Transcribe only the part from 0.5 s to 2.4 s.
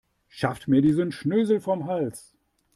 mir diesen Schnösel vom Hals.